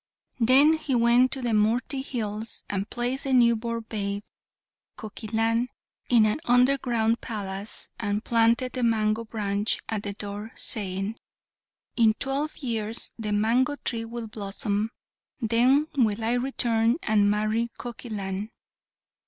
[0.39, 4.23] Then he went to the Murti Hills, and placed the new born babe,
[4.97, 5.67] Kokilan,
[6.09, 11.17] in an underground palace, and planted the mango branch at the door, saying,
[11.95, 14.89] "In twelve years the mango tree will blossom;
[15.39, 18.49] then will I return and marry Kokilan."